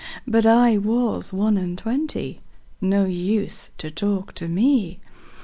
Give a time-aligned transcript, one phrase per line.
[0.27, 2.41] 'But I was one and twenty,
[2.81, 4.99] No use to talk to me.